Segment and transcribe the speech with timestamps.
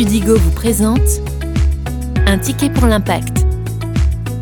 [0.00, 1.20] Studigo vous présente
[2.26, 3.44] Un ticket pour l'impact,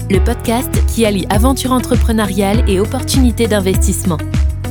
[0.09, 4.19] le podcast qui allie aventure entrepreneuriale et opportunités d'investissement,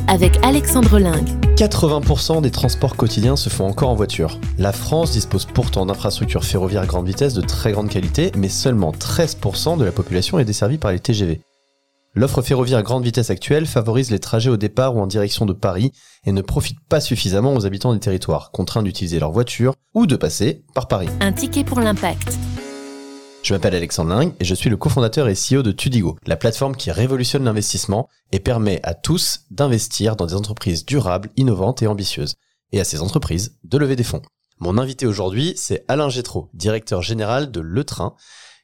[0.07, 1.27] avec Alexandre Lingue.
[1.57, 4.39] 80% des transports quotidiens se font encore en voiture.
[4.57, 9.77] La France dispose pourtant d'infrastructures ferroviaires grande vitesse de très grande qualité, mais seulement 13%
[9.77, 11.41] de la population est desservie par les TGV.
[12.17, 15.91] L'offre ferroviaire grande vitesse actuelle favorise les trajets au départ ou en direction de Paris
[16.25, 20.15] et ne profite pas suffisamment aux habitants des territoires, contraints d'utiliser leur voiture ou de
[20.15, 21.09] passer par Paris.
[21.19, 22.39] Un ticket pour l'impact.
[23.43, 26.75] Je m'appelle Alexandre Ling et je suis le cofondateur et CEO de Tudigo, la plateforme
[26.75, 32.33] qui révolutionne l'investissement et permet à tous d'investir dans des entreprises durables, innovantes et ambitieuses,
[32.71, 34.23] et à ces entreprises de lever des fonds.
[34.57, 38.15] Mon invité aujourd'hui, c'est Alain Gétro, directeur général de Le Train,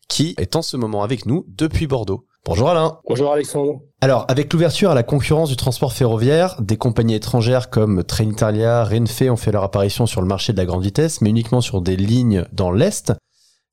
[0.10, 2.26] qui est en ce moment avec nous depuis Bordeaux.
[2.46, 3.00] Bonjour Alain.
[3.08, 3.80] Bonjour Alexandre.
[4.02, 9.22] Alors, avec l'ouverture à la concurrence du transport ferroviaire, des compagnies étrangères comme Trenitalia, Renfe
[9.30, 11.96] ont fait leur apparition sur le marché de la grande vitesse, mais uniquement sur des
[11.96, 13.14] lignes dans l'Est.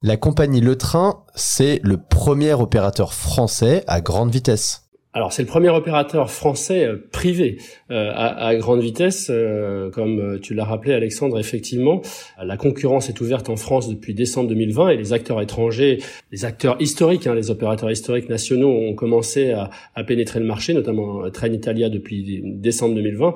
[0.02, 4.89] La compagnie Le Train, c'est le premier opérateur français à grande vitesse.
[5.12, 7.58] Alors c'est le premier opérateur français euh, privé
[7.90, 12.00] euh, à, grande vitesse, euh, comme tu l'as rappelé Alexandre, effectivement.
[12.40, 15.98] La concurrence est ouverte en France depuis décembre 2020 et les acteurs étrangers,
[16.30, 20.74] les acteurs historiques, hein, les opérateurs historiques nationaux ont commencé à, à pénétrer le marché,
[20.74, 23.34] notamment Trenitalia depuis décembre 2020.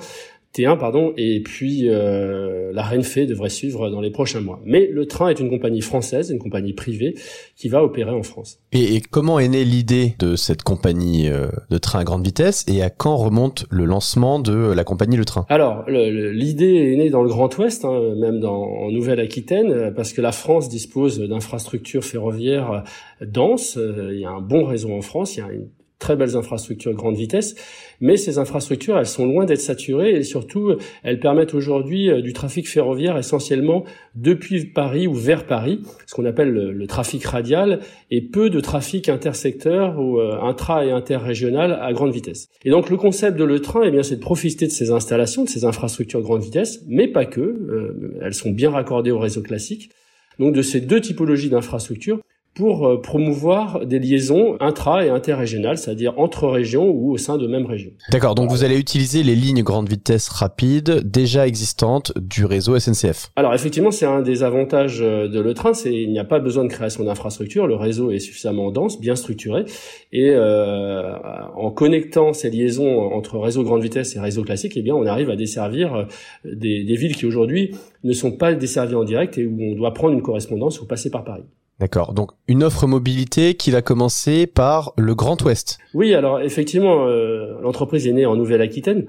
[0.55, 4.61] T1 pardon et puis euh, la Renfe devrait suivre dans les prochains mois.
[4.65, 7.17] Mais le train est une compagnie française, une compagnie privée
[7.57, 8.61] qui va opérer en France.
[8.73, 12.83] Et, comment est née l'idée de cette compagnie euh, de train à grande vitesse et
[12.83, 15.45] à quand remonte le lancement de la compagnie Le Train?
[15.49, 20.21] Alors l'idée est née dans le Grand Ouest, hein, même dans, en Nouvelle-Aquitaine, parce que
[20.21, 22.85] la France dispose d'infrastructures ferroviaires
[23.21, 23.77] denses.
[23.77, 25.69] Il y a un bon réseau en France, il y a une
[26.05, 27.55] très belles infrastructures grande vitesse,
[28.03, 32.35] mais ces infrastructures, elles sont loin d'être saturées et surtout, elles permettent aujourd'hui euh, du
[32.35, 37.81] trafic ferroviaire essentiellement depuis Paris ou vers Paris, ce qu'on appelle le, trafic radial,
[38.11, 42.49] et peu de trafic intersecteur ou euh, intra et interrégional à grande vitesse.
[42.67, 45.45] Et donc le concept de le train, eh bien, c'est de profiter de ces installations,
[45.45, 49.41] de ces infrastructures grande vitesse, mais pas que, euh, elles sont bien raccordées au réseau
[49.41, 49.91] classique.
[50.39, 52.21] Donc de ces deux typologies d'infrastructures
[52.55, 57.47] pour euh, promouvoir des liaisons intra et interrégionales, c'est-à-dire entre régions ou au sein de
[57.47, 57.91] même région.
[58.11, 63.31] D'accord, donc vous allez utiliser les lignes grande vitesse rapide déjà existantes du réseau SNCF.
[63.37, 66.39] Alors effectivement, c'est un des avantages euh, de le train, c'est il n'y a pas
[66.39, 69.65] besoin de création d'infrastructures, le réseau est suffisamment dense, bien structuré,
[70.13, 71.15] et euh,
[71.57, 75.31] en connectant ces liaisons entre réseau grande vitesse et réseau classique, eh bien on arrive
[75.31, 76.05] à desservir euh,
[76.45, 79.95] des, des villes qui aujourd'hui ne sont pas desservies en direct et où on doit
[79.95, 81.45] prendre une correspondance ou passer par Paris.
[81.81, 82.13] D'accord.
[82.13, 85.79] Donc une offre mobilité qui va commencer par le Grand Ouest.
[85.93, 89.07] Oui, alors effectivement, euh, l'entreprise est née en Nouvelle-Aquitaine.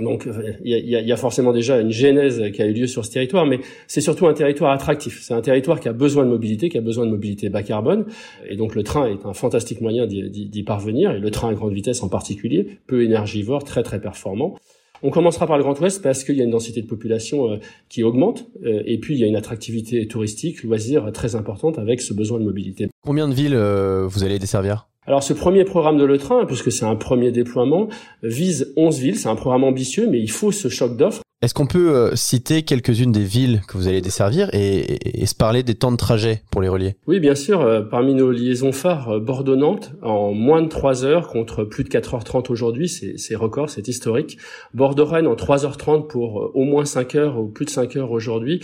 [0.00, 0.26] Donc
[0.64, 3.60] il y a, forcément déjà une genèse qui a eu lieu sur ce territoire, mais
[3.86, 5.20] c'est surtout un territoire attractif.
[5.22, 8.06] C'est un territoire qui a besoin de mobilité, qui a besoin de mobilité bas carbone,
[8.48, 11.74] et donc le train est un fantastique moyen d'y parvenir, et le train à grande
[11.74, 14.56] vitesse en particulier, peu énergivore, très très performant.
[15.04, 17.56] On commencera par le Grand Ouest parce qu'il y a une densité de population euh,
[17.88, 22.00] qui augmente euh, et puis il y a une attractivité touristique, loisir très importante avec
[22.00, 22.88] ce besoin de mobilité.
[23.04, 24.86] Combien de villes euh, vous allez desservir?
[25.04, 27.88] Alors ce premier programme de Le Train, puisque c'est un premier déploiement,
[28.22, 29.18] vise 11 villes.
[29.18, 31.22] C'est un programme ambitieux, mais il faut ce choc d'offres.
[31.42, 35.64] Est-ce qu'on peut euh, citer quelques-unes des villes que vous allez desservir et, se parler
[35.64, 36.94] des temps de trajet pour les relier?
[37.08, 37.62] Oui, bien sûr.
[37.62, 41.88] Euh, parmi nos liaisons phares, euh, Bordeaux-Nantes, en moins de 3 heures contre plus de
[41.88, 44.38] 4h30 aujourd'hui, c'est record, c'est historique.
[44.74, 48.60] Bordeaux-Rennes en 3h30 pour au moins 5 heures ou plus de 5 heures aujourd'hui.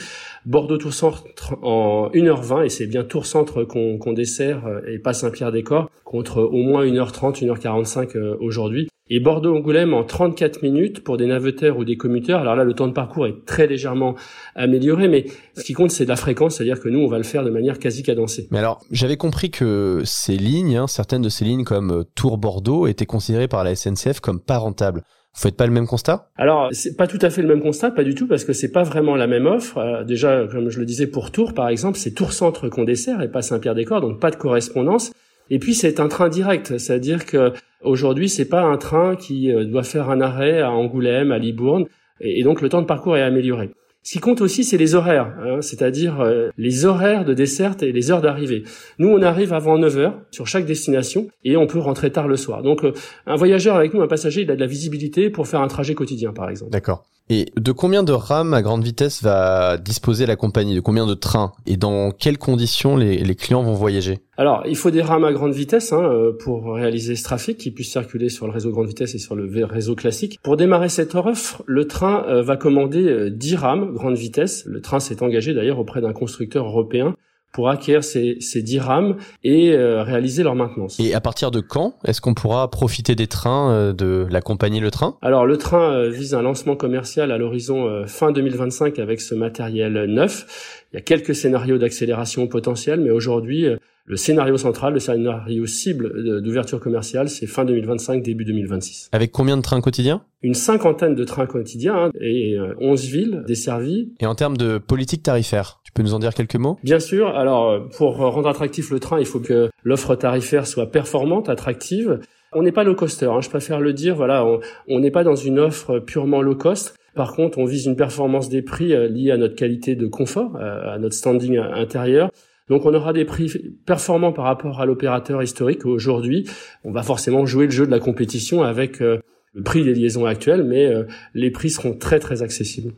[0.47, 1.25] Bordeaux-Tour-Centre
[1.63, 7.45] en 1h20 et c'est bien Tour-Centre qu'on dessert et pas Saint-Pierre-des-Corps contre au moins 1h30,
[7.45, 12.41] 1h45 aujourd'hui et Bordeaux-Angoulême en 34 minutes pour des navetteurs ou des commuteurs.
[12.41, 14.15] Alors là, le temps de parcours est très légèrement
[14.55, 17.45] amélioré, mais ce qui compte, c'est la fréquence, c'est-à-dire que nous, on va le faire
[17.45, 18.49] de manière quasi cadencée.
[18.51, 22.87] Mais alors, j'avais compris que ces lignes, hein, certaines de ces lignes comme euh, Tours-Bordeaux,
[22.87, 25.03] étaient considérées par la SNCF comme pas rentables.
[25.35, 26.31] Vous faites pas le même constat?
[26.37, 28.73] Alors, c'est pas tout à fait le même constat, pas du tout, parce que c'est
[28.73, 29.79] pas vraiment la même offre.
[29.79, 33.23] Euh, déjà, comme je le disais pour Tours, par exemple, c'est Tours Centre qu'on dessert
[33.23, 35.13] et pas Saint-Pierre-des-Corps, donc pas de correspondance.
[35.51, 37.53] Et puis c'est un train direct, c'est-à-dire que
[37.83, 41.87] aujourd'hui c'est pas un train qui euh, doit faire un arrêt à Angoulême, à Libourne,
[42.21, 43.71] et donc le temps de parcours est amélioré.
[44.09, 47.93] Ce qui compte aussi, c'est les horaires, hein, c'est-à-dire euh, les horaires de desserte et
[47.93, 48.63] les heures d'arrivée.
[48.99, 52.37] Nous, on arrive avant 9 heures sur chaque destination et on peut rentrer tard le
[52.37, 52.63] soir.
[52.63, 52.93] Donc, euh,
[53.27, 55.95] un voyageur avec nous, un passager, il a de la visibilité pour faire un trajet
[55.95, 56.71] quotidien, par exemple.
[56.73, 57.05] D'accord.
[57.31, 60.75] Et de combien de rames à grande vitesse va disposer la compagnie?
[60.75, 61.53] De combien de trains?
[61.67, 64.21] Et dans quelles conditions les, clients vont voyager?
[64.39, 67.71] Alors, il faut des rames à grande vitesse hein, euh, pour réaliser ce trafic qui
[67.71, 70.39] puisse circuler sur le réseau grande vitesse et sur le réseau classique.
[70.43, 74.65] Pour démarrer cette offre, le train euh, va commander 10 euh, rames grande vitesse.
[74.67, 77.15] Le train s'est engagé d'ailleurs auprès d'un constructeur européen
[77.53, 80.99] pour acquérir ces, ces 10 rames et euh, réaliser leur maintenance.
[81.01, 84.81] Et à partir de quand est-ce qu'on pourra profiter des trains euh, de la compagnie
[84.81, 85.17] Le Train?
[85.23, 90.05] Alors le train euh, vise un lancement commercial à l'horizon fin 2025 avec ce matériel
[90.05, 90.85] neuf.
[90.93, 93.67] Il y a quelques scénarios d'accélération potentielle, mais aujourd'hui
[94.09, 99.11] le scénario central, le scénario cible d'ouverture commerciale, c'est fin 2025, début 2026.
[99.13, 100.23] Avec combien de trains quotidiens?
[100.43, 104.13] Une cinquantaine de trains quotidiens hein, et 11 villes desservies.
[104.21, 106.79] Et en termes de politique tarifaire tu peux nous en dire quelques mots?
[106.85, 107.29] Bien sûr.
[107.29, 112.21] Alors, pour rendre attractif le train, il faut que l'offre tarifaire soit performante, attractive.
[112.53, 114.15] On n'est pas low coster, hein, je préfère le dire.
[114.15, 114.47] Voilà,
[114.87, 116.95] on n'est pas dans une offre purement low cost.
[117.15, 120.57] Par contre, on vise une performance des prix euh, liée à notre qualité de confort,
[120.57, 122.31] euh, à notre standing intérieur.
[122.69, 123.51] Donc on aura des prix
[123.87, 125.87] performants par rapport à l'opérateur historique.
[125.87, 126.49] Aujourd'hui,
[126.85, 129.19] on va forcément jouer le jeu de la compétition avec euh,
[129.55, 130.93] le prix des liaisons actuelles, mais
[131.35, 132.93] les prix seront très très accessibles.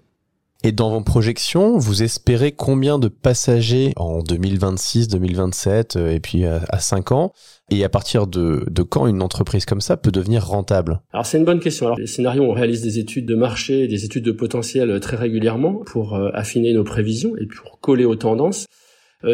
[0.62, 6.44] Et dans vos projections, vous espérez combien de passagers en 2026, 2027 euh, et puis
[6.44, 7.32] à, 5 ans?
[7.70, 11.00] Et à partir de, de, quand une entreprise comme ça peut devenir rentable?
[11.12, 11.87] Alors c'est une bonne question.
[11.87, 15.16] Alors les scénarios, on réalise des études de marché, des études de potentiel euh, très
[15.16, 18.66] régulièrement pour euh, affiner nos prévisions et pour coller aux tendances.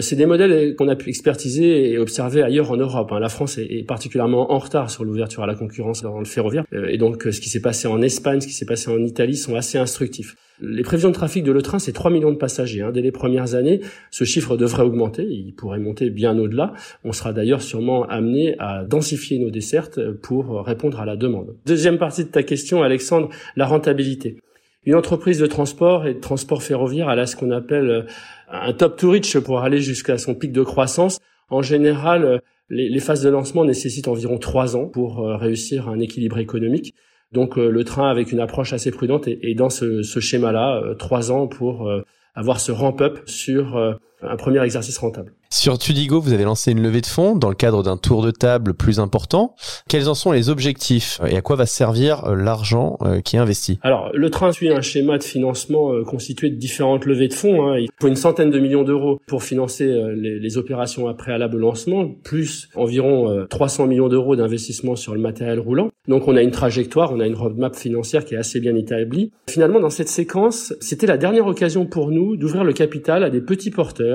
[0.00, 3.12] C'est des modèles qu'on a pu expertiser et observer ailleurs en Europe.
[3.12, 3.20] Hein.
[3.20, 6.64] La France est particulièrement en retard sur l'ouverture à la concurrence dans le ferroviaire.
[6.88, 9.54] Et donc, ce qui s'est passé en Espagne, ce qui s'est passé en Italie sont
[9.54, 10.34] assez instructifs.
[10.60, 12.82] Les prévisions de trafic de le train, c'est 3 millions de passagers.
[12.82, 12.90] Hein.
[12.90, 13.80] Dès les premières années,
[14.10, 15.24] ce chiffre devrait augmenter.
[15.24, 16.72] Il pourrait monter bien au-delà.
[17.04, 21.54] On sera d'ailleurs sûrement amené à densifier nos dessertes pour répondre à la demande.
[21.66, 24.38] Deuxième partie de ta question, Alexandre, la rentabilité.
[24.86, 28.06] Une entreprise de transport et de transport ferroviaire, elle a ce qu'on appelle
[28.48, 31.18] un top to reach pour aller jusqu'à son pic de croissance.
[31.50, 32.40] En général,
[32.70, 36.94] les, phases de lancement nécessitent environ trois ans pour euh, réussir un équilibre économique.
[37.32, 41.32] Donc euh, le train avec une approche assez prudente et, dans ce, schéma-là, euh, trois
[41.32, 42.02] ans pour euh,
[42.34, 45.32] avoir ce ramp-up sur un premier exercice rentable.
[45.50, 48.30] Sur Tudigo, vous avez lancé une levée de fonds dans le cadre d'un tour de
[48.30, 49.54] table plus important.
[49.88, 53.38] Quels en sont les objectifs et à quoi va servir euh, l'argent euh, qui est
[53.38, 53.78] investi?
[53.82, 57.68] Alors, le train suit un schéma de financement euh, constitué de différentes levées de fonds.
[57.68, 57.78] Hein.
[57.78, 59.86] Il faut une centaine de millions d'euros pour financer
[60.16, 65.60] les, opérations à préalable au lancement, plus environ 300 millions d'euros d'investissement sur le matériel
[65.60, 65.90] roulant.
[66.08, 69.32] Donc, on a une trajectoire, on a une roadmap financière qui est assez bien établie.
[69.50, 73.40] Finalement, dans cette séquence, c'était la dernière occasion pour nous d'ouvrir le capital à des
[73.40, 74.05] petits porteurs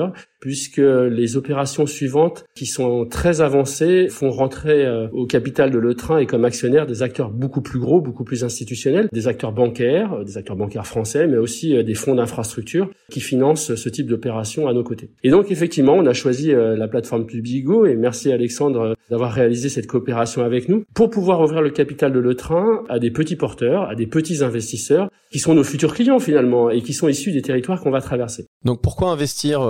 [0.41, 5.93] puisque les opérations suivantes, qui sont très avancées, font rentrer euh, au capital de Le
[5.93, 10.13] Train et comme actionnaires des acteurs beaucoup plus gros, beaucoup plus institutionnels, des acteurs bancaires,
[10.13, 14.07] euh, des acteurs bancaires français, mais aussi euh, des fonds d'infrastructure qui financent ce type
[14.07, 15.11] d'opération à nos côtés.
[15.23, 19.85] Et donc effectivement, on a choisi la plateforme Publigo et merci Alexandre d'avoir réalisé cette
[19.85, 23.89] coopération avec nous pour pouvoir ouvrir le capital de Le Train à des petits porteurs,
[23.89, 27.41] à des petits investisseurs qui sont nos futurs clients finalement et qui sont issus des
[27.41, 28.47] territoires qu'on va traverser.
[28.63, 29.61] Donc pourquoi investir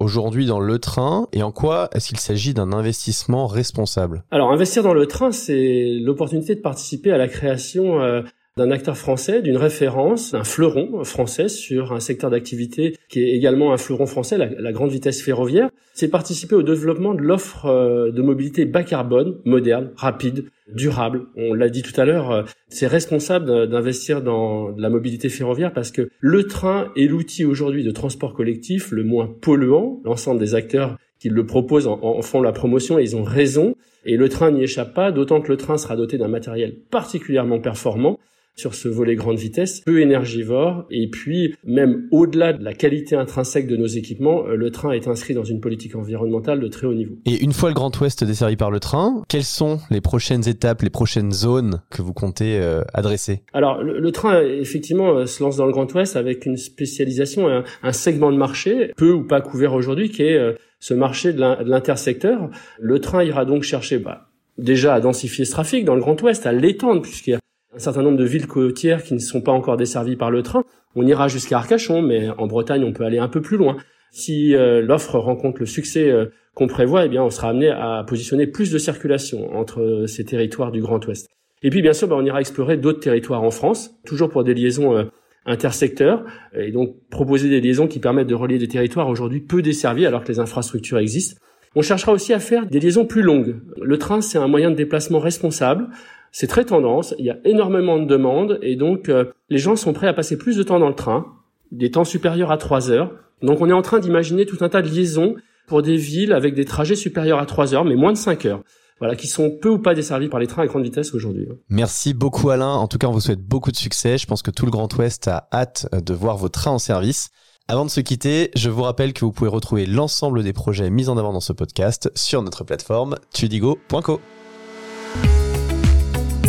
[0.00, 4.24] aujourd'hui dans le train et en quoi est-ce qu'il s'agit d'un investissement responsable?
[4.30, 8.22] Alors investir dans le train, c'est l'opportunité de participer à la création euh,
[8.60, 13.72] d'un acteur français, d'une référence, d'un fleuron français sur un secteur d'activité qui est également
[13.72, 15.70] un fleuron français, la, grande vitesse ferroviaire.
[15.94, 21.22] C'est participer au développement de l'offre euh, de mobilité bas carbone, moderne, rapide, durable.
[21.36, 25.90] On l'a dit tout à l'heure, euh, c'est responsable d'investir dans la mobilité ferroviaire parce
[25.90, 30.02] que le train est l'outil aujourd'hui de transport collectif le moins polluant.
[30.04, 33.74] L'ensemble des acteurs qui le proposent en, en font la promotion et ils ont raison.
[34.04, 37.58] Et le train n'y échappe pas, d'autant que le train sera doté d'un matériel particulièrement
[37.58, 38.18] performant
[38.56, 43.66] sur ce volet grande vitesse, peu énergivore, et puis même au-delà de la qualité intrinsèque
[43.66, 46.94] de nos équipements, euh, le train est inscrit dans une politique environnementale de très haut
[46.94, 47.14] niveau.
[47.26, 50.82] Et une fois le Grand Ouest desservi par le train, quelles sont les prochaines étapes,
[50.82, 53.42] les prochaines zones que vous comptez euh, adresser?
[53.52, 57.48] Alors le, train effectivement euh, se lance dans le Grand Ouest avec une spécialisation,
[57.82, 60.38] un, segment de marché peu ou pas couvert aujourd'hui qui est
[60.78, 62.50] ce marché de l'intersecteur.
[62.78, 66.46] Le train ira donc chercher bah, déjà à densifier ce trafic dans le Grand Ouest,
[66.46, 67.40] à l'étendre puisqu'il y a
[67.74, 70.64] un certain nombre de villes côtières qui ne sont pas encore desservies par le train.
[70.96, 73.76] On ira jusqu'à Arcachon, mais en Bretagne, on peut aller un peu plus loin.
[74.10, 78.04] Si euh, l'offre rencontre le succès euh, qu'on prévoit, eh bien, on sera amené à
[78.06, 81.28] positionner plus de circulation entre euh, ces territoires du Grand Ouest.
[81.62, 84.54] Et puis, bien sûr, bah, on ira explorer d'autres territoires en France, toujours pour des
[84.54, 85.08] liaisons
[85.44, 86.24] intersecteurs,
[86.54, 90.24] et donc proposer des liaisons qui permettent de relier des territoires aujourd'hui peu desservis alors
[90.24, 91.38] que les infrastructures existent.
[91.76, 93.60] On cherchera aussi à faire des liaisons plus longues.
[93.80, 95.88] Le train, c'est un moyen de déplacement responsable.
[96.32, 97.14] C'est très tendance.
[97.18, 100.36] Il y a énormément de demandes et donc euh, les gens sont prêts à passer
[100.36, 101.26] plus de temps dans le train,
[101.70, 103.12] des temps supérieurs à 3 heures.
[103.42, 105.36] Donc on est en train d'imaginer tout un tas de liaisons
[105.66, 108.62] pour des villes avec des trajets supérieurs à 3 heures, mais moins de 5 heures.
[108.98, 111.48] Voilà, qui sont peu ou pas desservis par les trains à grande vitesse aujourd'hui.
[111.70, 112.74] Merci beaucoup Alain.
[112.74, 114.18] En tout cas, on vous souhaite beaucoup de succès.
[114.18, 117.30] Je pense que tout le Grand Ouest a hâte de voir vos trains en service.
[117.70, 121.08] Avant de se quitter, je vous rappelle que vous pouvez retrouver l'ensemble des projets mis
[121.08, 124.20] en avant dans ce podcast sur notre plateforme tudigo.co.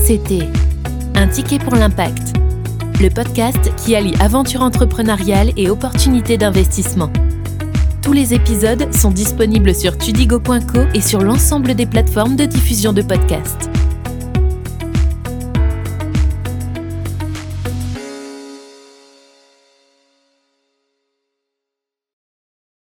[0.03, 0.49] C'était
[1.13, 2.33] Un ticket pour l'impact,
[2.99, 7.11] le podcast qui allie aventure entrepreneuriale et opportunités d'investissement.
[8.01, 13.03] Tous les épisodes sont disponibles sur tudigo.co et sur l'ensemble des plateformes de diffusion de
[13.03, 13.69] podcasts.